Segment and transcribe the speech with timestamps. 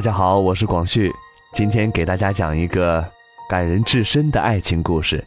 [0.00, 1.12] 大家好，我是广旭，
[1.52, 3.04] 今天给大家讲一个
[3.50, 5.22] 感人至深的爱情故事。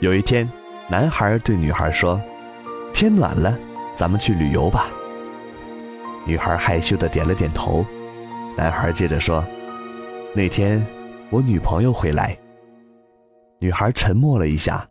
[0.00, 0.50] 有一天，
[0.88, 2.18] 男孩对女孩说
[2.94, 3.54] ：“天暖了，
[3.94, 4.86] 咱们去旅游吧。”
[6.24, 7.84] 女孩害羞的点了点头。
[8.56, 9.44] 男孩接着说
[10.32, 10.82] ：“那天
[11.28, 12.34] 我女朋友会来。”
[13.60, 14.88] 女孩沉默了一下，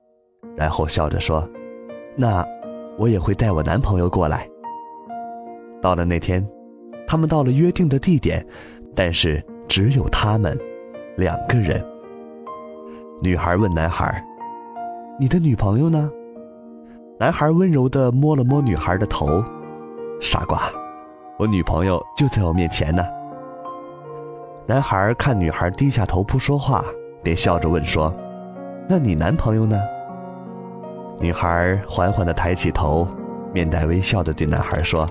[0.56, 1.50] 然后笑着说
[2.16, 2.46] ：“那
[3.00, 4.48] 我也会带我男朋友过来。”
[5.82, 6.48] 到了那天。
[7.08, 8.44] 他们到了约定的地点，
[8.96, 10.58] 但是只有他们
[11.18, 11.86] 两个人。
[13.22, 14.24] 女孩问男孩
[15.20, 16.10] ：“你的女朋友呢？”
[17.20, 19.44] 男孩温柔地摸了摸女孩的头
[20.20, 20.62] ：“傻瓜，
[21.38, 23.06] 我女朋友就在我面前呢。”
[24.68, 26.84] 男孩看女孩低下头不说话，
[27.22, 28.14] 便笑着问说
[28.90, 29.80] ：“那你男朋友呢？”
[31.20, 33.08] 女孩缓缓地抬起头，
[33.54, 35.08] 面带微笑地对男孩说。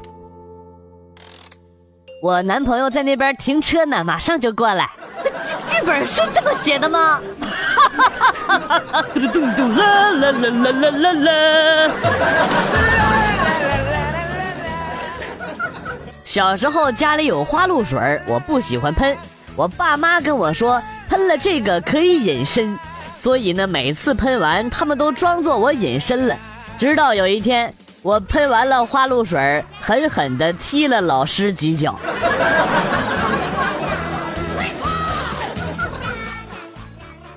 [2.25, 4.89] 我男朋友在那边停车呢，马上就过来。
[5.23, 7.21] 剧剧本是这么写的吗？
[9.13, 11.91] 嘟嘟嘟啦啦啦啦啦啦啦！
[16.25, 19.15] 小时候家里有花露水，我不喜欢喷。
[19.55, 22.79] 我爸妈跟我说，喷了这个可以隐身，
[23.19, 26.35] 所以呢，每次喷完，他们都装作我隐身了。
[26.79, 27.71] 直到有一天。
[28.05, 31.99] 我喷完了花露水，狠狠地踢了老师几脚。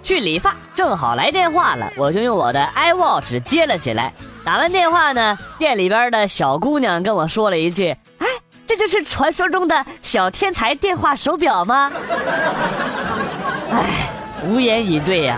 [0.03, 4.11] 去理发，正好来电话了，我就用我的 iWatch 接了起来。
[4.43, 8.27] 打完电话呢，店里边的小姑娘跟我说了一句：“哎，
[8.67, 11.89] 这就是传说中的小天才电话手表吗？”
[13.71, 14.09] 哎，
[14.45, 15.37] 无言以对呀。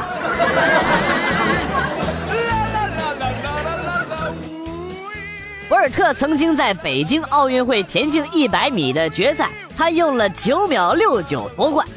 [5.69, 11.87] 博尔特曾经在北京奥运会田径一百米的决赛，他用了九秒六九夺冠。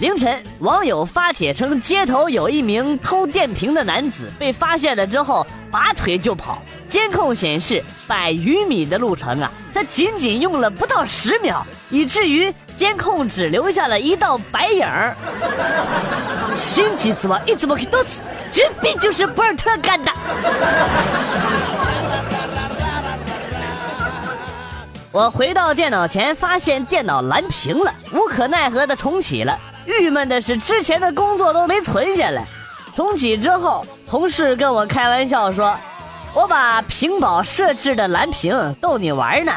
[0.00, 6.62] 凌晨，网友发帖称，街头有一名偷电瓶的男子被发现了之后，拔腿就跑。
[6.86, 15.16] 监控显示，百余米的路程啊，他仅仅用了不到十秒，以至于监控只留下了一道白影儿。
[16.54, 18.20] 心急怎么一直不给多次，
[18.52, 20.12] 绝逼就是博尔特干的。
[25.12, 29.58] 我回到电脑前，发现电脑蓝屏了，无可奈何的重启了。
[29.84, 32.46] 郁闷的是，之前的工作都没存下来。
[32.96, 35.76] 重启之后，同事跟我开玩笑说
[36.32, 39.52] ：“我把屏保设置的蓝屏，逗你玩呢。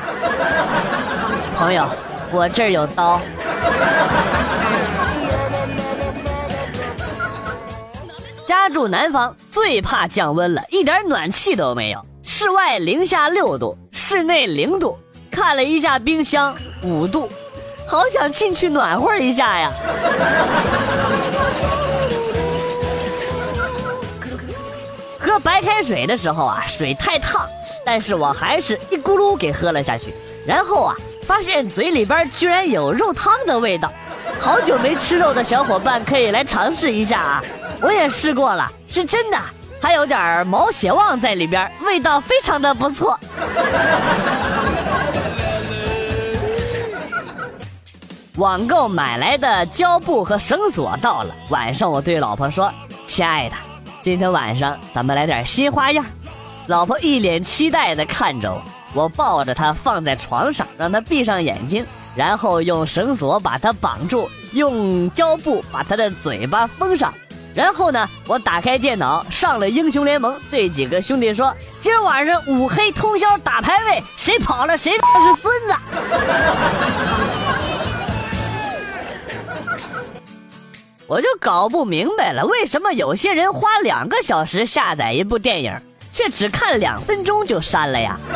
[1.58, 1.88] ”朋友，
[2.34, 3.22] 我这儿有刀。
[8.46, 12.06] 家住南方，最怕降温了，一点暖气都没有。
[12.24, 15.00] 室外零下六度，室内零度。
[15.36, 17.30] 看了一下冰箱，五度，
[17.86, 19.70] 好想进去暖和一下呀！
[25.20, 27.46] 喝白开水的时候啊，水太烫，
[27.86, 30.14] 但是我还是一咕噜给喝了下去。
[30.48, 30.96] 然后啊，
[31.28, 33.92] 发现嘴里边居然有肉汤的味道。
[34.40, 37.44] 好久没吃肉的小伙伴可以来尝试一下啊！
[37.82, 39.38] 我也试过了，是真的，
[39.82, 43.20] 还有点毛血旺在里边，味道非常的不错。
[48.38, 52.70] 网购买来的胶布和绳索到了，晚上我对老婆说
[53.08, 53.56] ：“亲爱的，
[54.02, 56.06] 今天晚上咱们来点新花样。”
[56.68, 67.14] 老婆一脸期待地看着我，我抱着她放在床上，让她闭上眼睛，然后用绳索把她绑住，用胶布把她的嘴巴封上。
[67.54, 75.74] 然后呢，我打开电脑上了英雄联盟，对几个兄弟说：“今儿晚上五黑通宵打排位，谁跑了谁就是孙子。”
[81.08, 85.72] 我就搞不明白了，为什么有些人花两个小时下载一部电影，
[86.12, 88.20] 却只看两分钟就删了呀？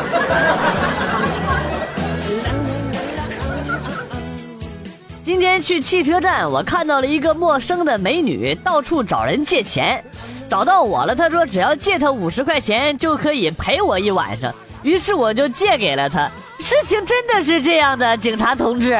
[5.24, 10.04] 今天去汽车站，我看到了一个陌生的美女，到处找人借钱，
[10.48, 11.16] 找到我了。
[11.16, 16.30] 她说只要借她五十块钱就可以陪我一晚上，于是我就借给了她。
[16.60, 19.00] 事情真的是这样的，警察同志，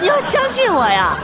[0.00, 1.16] 你要相信我呀。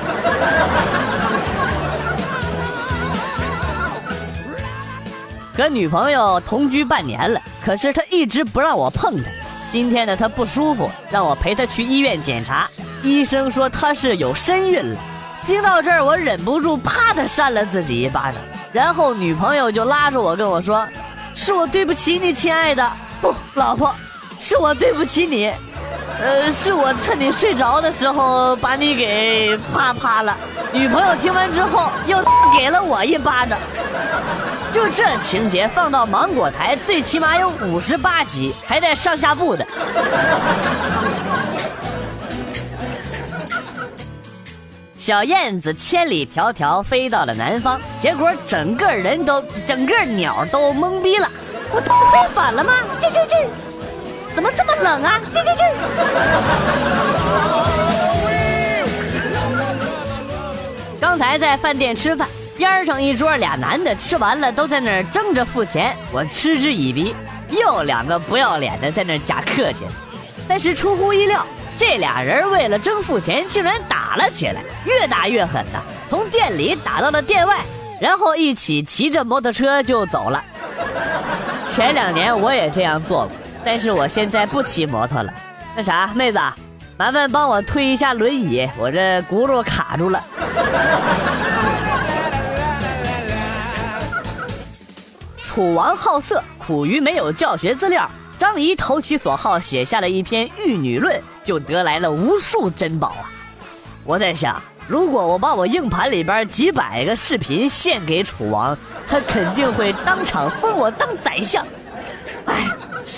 [5.59, 9.29] 和女朋友同居半年了，可是她一直不让我碰她。
[9.73, 12.69] 今天呢，她不舒服，让我陪她去医院检查。
[13.03, 15.01] 医生说她是有身孕了。
[15.45, 18.35] 听到这儿，我忍不住啪的扇了自己一巴掌。
[18.73, 20.87] 然后女朋友就拉着我跟我说
[21.35, 22.89] ：“是我对不起你，亲爱的。
[23.21, 23.93] 不，老婆，
[24.39, 25.53] 是我对不起你。”
[26.21, 30.37] 呃，是我趁你睡着的时候把你给啪啪了。
[30.73, 32.19] 女朋友听完之后又
[32.57, 33.59] 给了我一巴掌。
[34.73, 39.67] 就这情节放到芒果台，最起码有五十八集，还带上下部的。
[44.97, 51.27] 小燕子千里迢迢飞到了南方，结果整个人都、整个鸟都懵逼了。
[51.71, 52.75] 我飞反了吗？
[53.01, 53.37] 这这这，
[54.39, 55.21] 怎么这么冷啊？
[55.35, 55.65] 这这这。
[61.01, 67.17] 刚才在饭店吃饭，边上一桌俩男的吃完了都在那儿争着付钱，我嗤之以鼻。
[67.51, 69.85] 又两个不要脸的在那假客气，
[70.47, 71.45] 但是出乎意料。
[71.77, 75.81] 这俩人为了争付钱，竟然打了起来，越打越狠呐！
[76.09, 77.57] 从店里打到了店外，
[78.01, 80.41] 然后一起骑着摩托车就走了。
[81.69, 83.33] 前两年我也这样做过，
[83.65, 85.33] 但是我现在不骑摩托了。
[85.77, 86.39] 那啥，妹子，
[86.97, 90.23] 麻烦帮我推一下轮椅，我这轱辘卡住了。
[95.43, 98.09] 楚王好色，苦于没有教学资料。
[98.39, 103.27] 张仪投其所好，写下了一篇《玉女论》，就得来了无数珍宝啊！
[104.05, 108.79] 我在想，如果我把我硬盘里边几百个视频献给楚王，
[109.09, 111.67] 他肯定会当场封我当宰相。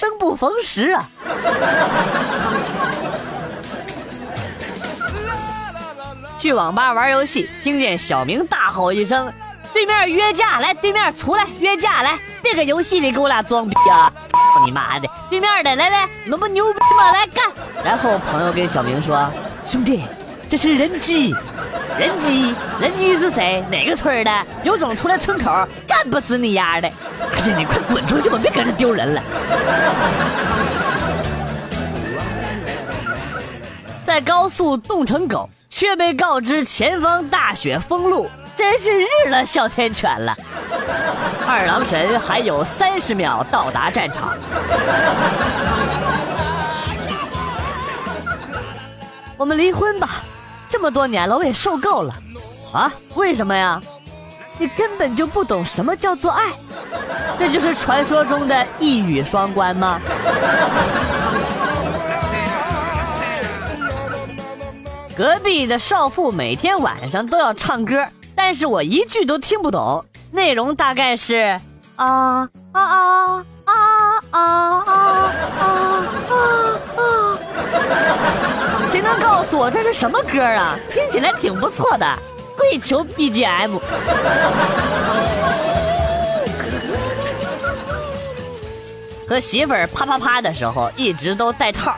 [0.01, 1.05] 生不逢时啊！
[6.39, 9.31] 去网吧玩游戏，听见小明大吼一声
[9.75, 12.19] ：“对面约架，来对面出来约架来！
[12.43, 15.07] 别搁游戏里给我俩装逼啊！”操你妈的！
[15.29, 17.13] 对面的，来来，能不牛逼吗？
[17.13, 17.45] 来干！
[17.85, 19.31] 然后朋友跟小明说
[19.67, 20.03] ：“兄弟，
[20.49, 21.35] 这是人机，
[22.01, 23.63] 人机，人机是谁？
[23.71, 24.47] 哪个村的？
[24.63, 26.89] 有种出来村口，干不死你丫的！
[26.89, 29.23] 哎呀你快滚出去吧，别搁这丢人了。”
[34.03, 40.35] 在高速冻成狗，却被告知前方大雪封路，真是日了哮天犬了。
[41.47, 44.35] 二郎神还有三十秒到达战场。
[49.37, 50.23] 我们离婚吧，
[50.71, 52.15] 这么多年了，我也受够了。
[52.73, 52.91] 啊？
[53.17, 53.81] 为什么呀？
[54.59, 56.53] 你根本就不懂什么叫做爱，
[57.39, 59.99] 这就是传说中的一语双关吗？
[65.17, 70.05] 隔壁的少妇每天晚上都要唱歌，但是我一句都听不懂。
[70.31, 71.59] 内容大概是
[71.97, 73.75] 啊啊啊啊啊
[74.31, 74.43] 啊
[75.51, 75.65] 啊
[76.29, 76.35] 啊
[76.97, 77.50] 啊！
[78.91, 80.79] 谁能告诉我这是什么歌啊？
[80.93, 82.07] 听起来挺不错的，
[82.57, 83.79] 跪求 BGM。
[89.29, 91.95] 和媳妇儿啪啪啪的时候一直都带套，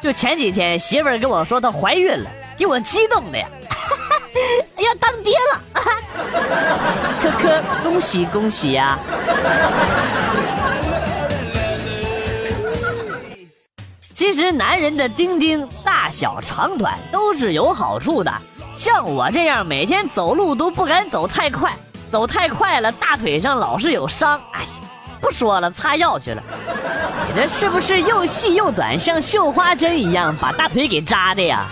[0.00, 3.48] 就前几天媳妇儿跟我说她怀孕了，给我激动的呀。
[4.78, 5.60] 要当爹了，
[7.20, 8.96] 科科，恭喜恭喜呀！
[14.26, 18.32] 其实男人的丁丁大小长短都是有好处的，
[18.76, 21.72] 像我这样每天走路都不敢走太快，
[22.10, 24.40] 走太快了大腿上老是有伤。
[24.50, 24.68] 哎呀，
[25.20, 26.42] 不说了，擦药去了。
[27.28, 31.64] 你这是不是又细又短，像绣花针一样把大腿给扎的呀？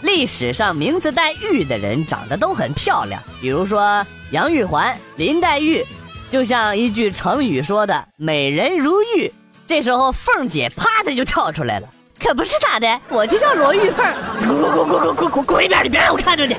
[0.00, 5.86] 历史上名字带玉的人长得都很漂亮，比如说杨玉环、林黛玉，
[6.32, 9.30] 就像一句成语说的“美人如玉”。
[9.68, 11.86] 这时候凤姐啪的就跳出来了，
[12.18, 14.06] 可不是咋的， 我就叫罗玉凤。
[14.40, 16.56] 滚滚滚滚滚滚滚一边，去别让我看着你。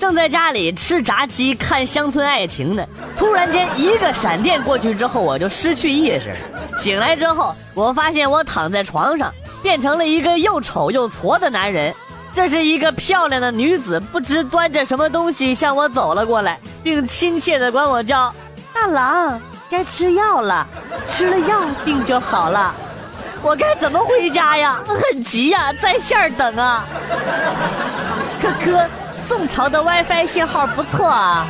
[0.00, 2.84] 正在家里吃炸鸡看乡村爱情呢，
[3.16, 6.80] 突然间一个闪电过去之后，我就失去意识了。
[6.80, 9.32] 醒来之后，我发现我躺在床上，
[9.62, 11.94] 变成了一个又丑又矬的男人。
[12.34, 18.34] 这是一个漂亮的女子，不知端着什么东西向我走了过来，并亲切地管我叫
[18.72, 20.66] “大郎”，该吃药了，
[21.08, 22.74] 吃了药病就好了。
[23.42, 24.80] 我该怎么回家呀？
[24.86, 26.84] 很急呀，在线等啊。
[28.40, 28.86] 可可，
[29.28, 31.46] 宋朝的 WiFi 信号不错啊。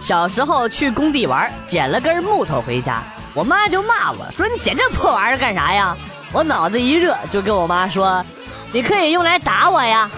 [0.00, 3.02] 小时候去工地玩，捡了根木头回家，
[3.36, 5.94] 我妈就骂我说：“你捡这破玩意儿干啥呀？”
[6.32, 8.24] 我脑子一热，就跟我妈说
[8.72, 10.10] ：“你可以用来打我呀。”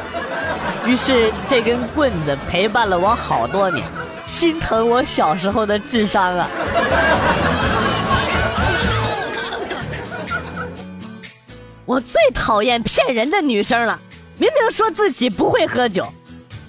[0.87, 3.85] 于是这根棍子陪伴了我好多年，
[4.25, 6.47] 心疼我小时候的智商啊！
[11.85, 13.99] 我最讨厌骗人的女生了。
[14.37, 16.07] 明明说自己不会喝酒，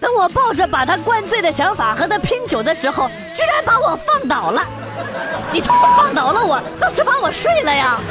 [0.02, 4.66] 等我抱着把她灌醉的想法和她拼酒的时候，居然把我放倒了。
[5.52, 8.00] 你他妈放倒了我，倒是把我睡了呀！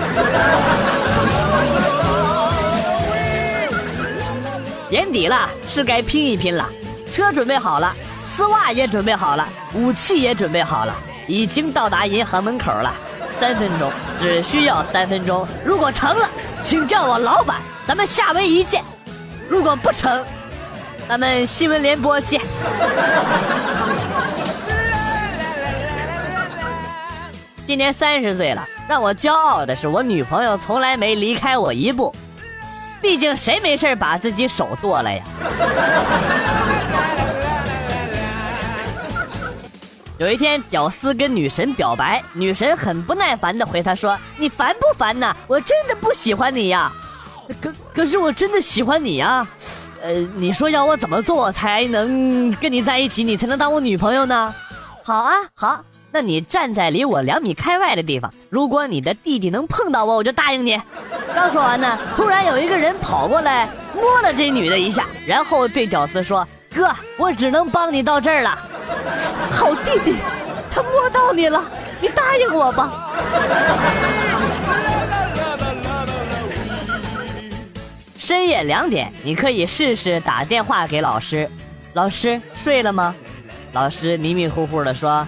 [4.90, 6.68] 年底了，是该拼一拼了。
[7.12, 7.94] 车准备好了，
[8.36, 10.94] 丝袜也准备好了，武器也准备好了，
[11.26, 12.92] 已经到达银行门口了。
[13.38, 15.46] 三分钟，只需要三分钟。
[15.64, 16.28] 如果成了，
[16.64, 18.82] 请叫我老板，咱们夏威夷见。
[19.48, 20.24] 如果不成，
[21.08, 22.40] 咱们新闻联播见。
[27.68, 32.10] 今年三十岁了，让我骄傲的是，我女朋友从来没离开我一步。
[33.02, 35.22] 毕竟谁没事把自己手剁了呀？
[40.16, 45.36] 有一天，屌丝跟女神表白，女神很不耐烦的回他说：“你烦不烦呐？
[45.46, 46.90] 我真的不喜欢你呀。”
[47.60, 49.46] 可可是我真的喜欢你呀，
[50.02, 54.54] 呃，你说要我怎么做才能跟你在一起，你才能当我女朋友呢？
[55.04, 60.80] 好啊，好，那你站在离我两米开外的地方，如果你的弟弟能碰到我，我就答应你。
[61.34, 68.58] 刚说完呢，突然有一个人跑过来摸了这女的一下，然后对屌丝说：“哥，我只能帮你到这儿了。”
[69.52, 70.16] 好弟弟，
[70.70, 71.62] 他摸到你了，
[72.00, 72.90] 你答应我吧。
[78.18, 81.48] 深夜两点，你可以试试打电话给老师。
[81.92, 83.14] 老师睡了吗？
[83.72, 85.26] 老师迷迷糊糊的说：“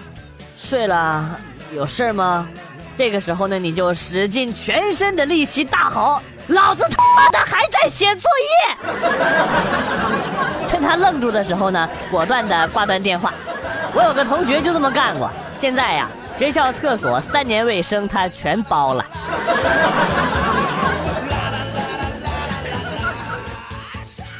[0.61, 1.25] 睡了，
[1.73, 2.47] 有事吗？”
[2.97, 8.77] 这个时候呢，你就使尽全身的力气大吼：“老子他妈的还在写作业！”
[10.69, 13.33] 趁他愣住的时候呢，果断的挂断电话。
[13.93, 15.29] 我有个同学就这么干过。
[15.57, 19.05] 现在呀，学校厕所三年卫生他全包了。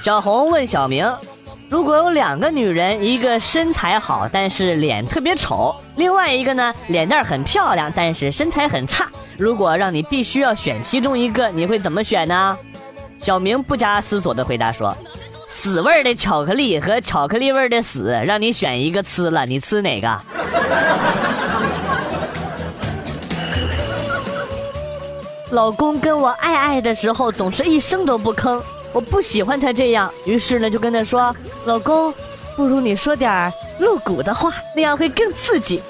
[0.01, 1.06] 小红问小明
[1.72, 9.08] ：“如果有两个女人，一个身材好，但是脸特别丑；另外一个呢，脸蛋很漂亮，但是身材很差。
[9.38, 12.58] 如果让你必须要选其中一个，你会怎么选呢？”
[13.20, 14.94] 小明不加思索的回答说
[15.48, 20.20] ：“死味的巧克力和巧克力味的死，让你选一个吃了，你吃哪个？”
[25.51, 28.62] 老公跟我爱爱的时候，总是一声都不吭。
[28.94, 31.34] 我不喜欢他这样，于是呢就跟他说
[31.66, 32.14] ：“老公，
[32.56, 35.82] 不如你说点露骨的话，那样会更刺激。”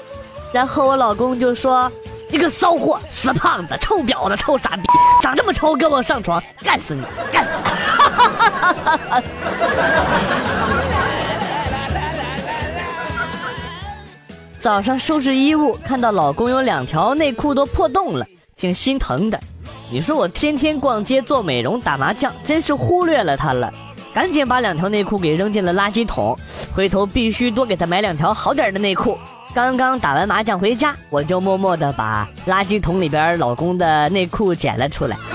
[0.52, 1.90] 然后我老公就说
[2.30, 4.82] ：“你个骚货，死胖子，臭婊子，臭傻逼，
[5.22, 7.50] 长这么丑跟我上床，干死你，干死！”
[14.60, 18.24] 早上收拾衣物，看到老公有两条内裤都破洞了，
[18.56, 19.40] 挺心疼的。
[19.92, 23.70] 你说我天天逛街、做美容、打麻将，真是忽略了他了。
[24.14, 26.34] 赶紧把两条内裤给扔进了垃圾桶，
[26.74, 29.18] 回头必须多给他买两条好点的内裤。
[29.52, 35.14] 刚刚打完麻将回家，我就默默的把垃圾桶里边老公的内裤捡了出来。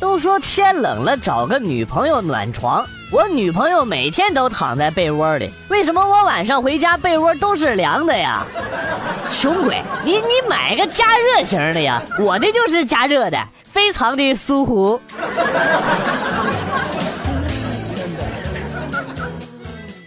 [0.00, 2.86] 都说天冷了找个女朋友暖床。
[3.12, 8.44] 我女朋友每天都躺在被窝里，为什么我晚上回家被窝都是凉的呀？
[9.38, 12.02] 穷鬼，你你买个加热型的呀！
[12.18, 13.38] 我的就是加热的，
[13.70, 14.98] 非常的舒服。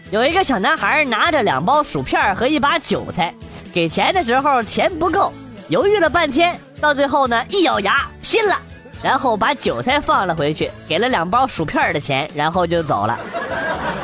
[0.09, 3.31] 有一个小男孩拿着两包薯片和一把韭菜，
[3.71, 5.31] 给钱的时候钱不够，
[5.67, 8.57] 犹豫了半天，到最后呢一咬牙拼了。
[9.01, 13.17] 然后把韭菜放了回去，给了两包薯片的钱，然后就走了。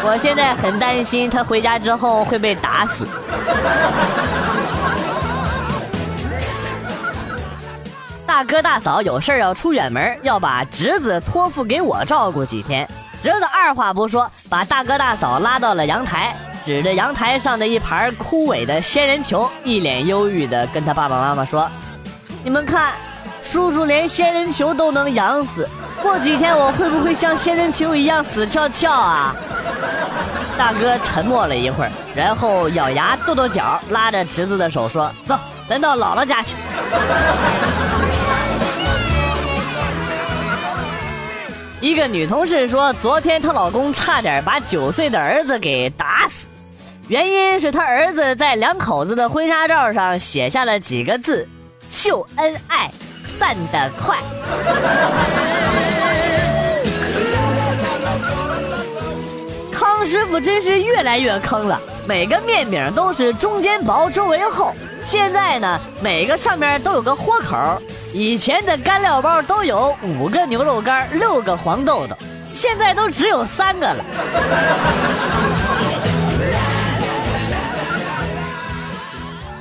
[0.04, 3.06] 我现在很担心他回家之后会被打死。
[8.36, 12.86] 大哥大嫂有事要出远门，要把侄子托付给我照顾几天。
[13.24, 21.72] 侄子二话不说，把大哥大嫂拉到了阳台，指着阳台上的一盘枯萎的仙人球，一脸忧郁的跟他爸爸妈妈说
[22.44, 22.92] ：“你们看。”
[23.42, 25.70] 叔叔连仙人球都能养死，
[26.02, 29.34] 过几天我会不会像仙人球一样死翘翘啊？
[30.58, 35.40] 大哥沉默了一会儿，然后咬牙跺跺脚，拉着侄子的手说：“走，
[35.70, 36.56] 咱到姥姥家去。”
[41.86, 46.48] 一个女同事说，昨天她老公差点把九岁的儿子给打死，
[47.10, 51.48] 原因是她儿子在两口子的婚纱照上写下了几个字
[51.92, 52.90] ：“秀恩爱。”
[53.38, 54.18] 散得快。
[59.72, 64.74] 康师傅真是越来越坑了，每个面饼都是中间薄，周围厚。
[65.06, 67.80] 现在呢，每个上面都有个豁口，
[68.18, 72.16] 以前的干料包都有五个牛肉干、六个黄豆豆，
[72.50, 74.06] 现在都只有三个了。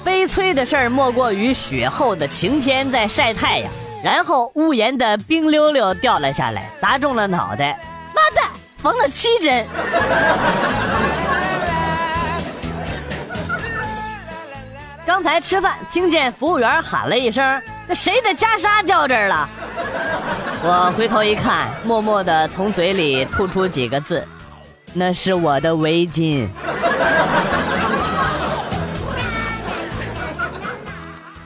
[0.05, 3.69] 悲催的事儿莫过于雪后的晴天在晒太阳，
[4.05, 7.77] 然后屋檐的冰溜溜掉了下来，砸中了脑袋。
[8.15, 8.49] 妈的，
[8.81, 9.67] 缝了七针。
[15.05, 19.49] 刚才吃饭，听见服务员喊了一声：“那谁的袈裟掉这儿了？”
[20.67, 24.27] 我回头一看，默默的从嘴里吐出几个字
[24.95, 26.49] ：“那是我的围巾。”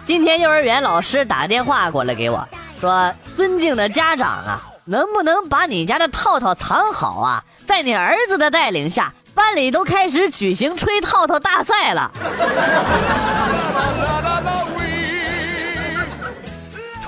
[0.04, 2.48] 今天幼儿园老师打电话过来给我
[2.80, 7.44] 说：“尊敬的家长啊，能不能把你家的套套藏好啊？
[7.66, 12.10] 在你儿子的带领下。”班里都开始举行吹套套大赛了。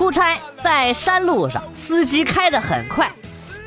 [0.01, 3.07] 出差在山路上，司机开得很快，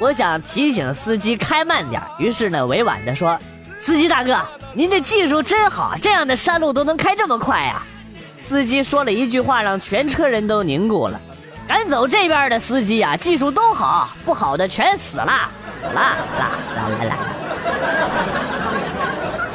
[0.00, 3.38] 我想提醒司机开慢点，于是呢委婉地说
[3.80, 4.36] ：“司机大哥，
[4.72, 7.80] 您这技术真好，这样的山路都能开这么快呀！”
[8.48, 11.20] 司机说了一句话，让全车人都凝固了。
[11.68, 15.48] 赶走这边的司机啊，技术都好，不好的全死了，
[15.80, 16.48] 死了，来
[16.80, 17.16] 来来来。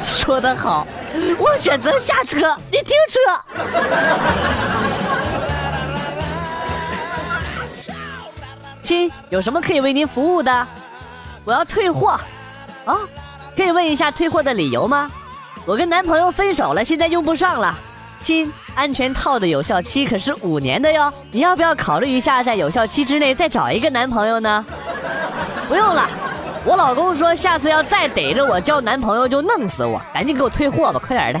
[0.02, 0.86] 说得好，
[1.36, 3.18] 我选择下车，你停车。
[8.90, 10.66] 亲，有什么可以为您服务的？
[11.44, 12.18] 我要退货。
[12.84, 12.98] 啊，
[13.56, 15.08] 可以问一下退货的理由吗？
[15.64, 17.72] 我跟男朋友分手了，现在用不上了。
[18.20, 24.66] 亲，安全套的有效期可是五年的哟，你要不要考虑一下，在有效期之内再找一个男朋友呢？
[25.68, 26.10] 不用了。
[26.64, 31.40] 我老公说，下次要再逮着我交男朋友就弄死我，赶紧给我退货吧，快点的。